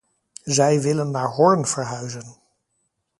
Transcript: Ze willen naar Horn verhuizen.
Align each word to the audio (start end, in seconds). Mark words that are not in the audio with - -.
Ze 0.43 0.79
willen 0.81 1.11
naar 1.11 1.27
Horn 1.27 1.65
verhuizen. 1.65 2.41